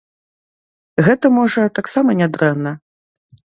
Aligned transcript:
Гэта, 1.09 1.25
можа, 1.37 1.61
таксама 1.81 2.09
не 2.23 2.27
дрэнна. 2.39 2.71